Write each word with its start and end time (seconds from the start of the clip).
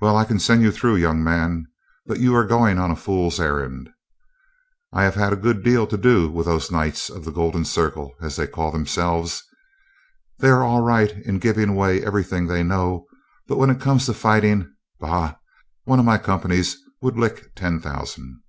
"Well, 0.00 0.16
I 0.16 0.24
can 0.24 0.38
send 0.38 0.62
you 0.62 0.70
through, 0.70 0.94
young 0.94 1.24
man, 1.24 1.66
but 2.06 2.20
you 2.20 2.32
are 2.36 2.46
going 2.46 2.78
on 2.78 2.92
a 2.92 2.94
fool's 2.94 3.40
errand. 3.40 3.90
I 4.92 5.02
have 5.02 5.16
had 5.16 5.32
a 5.32 5.36
good 5.36 5.64
deal 5.64 5.84
to 5.88 5.96
do 5.96 6.30
with 6.30 6.46
those 6.46 6.70
Knights 6.70 7.10
of 7.10 7.24
the 7.24 7.32
Golden 7.32 7.64
Circle, 7.64 8.14
as 8.20 8.36
they 8.36 8.46
call 8.46 8.70
themselves. 8.70 9.42
They 10.38 10.48
are 10.50 10.62
all 10.62 10.82
right 10.82 11.10
in 11.26 11.40
giving 11.40 11.70
away 11.70 12.04
everything 12.04 12.46
they 12.46 12.62
know; 12.62 13.06
but 13.48 13.58
when 13.58 13.68
it 13.70 13.80
comes 13.80 14.06
to 14.06 14.14
fighting, 14.14 14.72
bah! 15.00 15.34
one 15.82 15.98
of 15.98 16.04
my 16.04 16.18
companies 16.18 16.76
would 17.02 17.18
lick 17.18 17.50
ten 17.56 17.80
thousand." 17.80 18.40